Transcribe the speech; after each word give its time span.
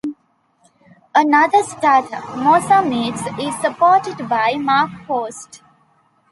Another 1.13 1.61
startup, 1.61 2.23
Mosa 2.35 2.81
Meats, 2.81 3.21
is 3.39 3.55
supported 3.61 4.27
by 4.27 4.55
Mark 4.55 4.89
Post. 5.05 5.61